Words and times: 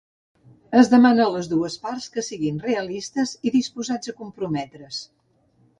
Es 0.79 0.87
demana 0.93 1.25
a 1.27 1.33
les 1.35 1.49
dues 1.51 1.75
parts 1.83 2.09
que 2.15 2.25
siguin 2.29 2.59
realistes 2.65 3.35
i 3.51 3.55
disposats 3.61 4.15
a 4.15 4.17
comprometre's. 4.25 5.07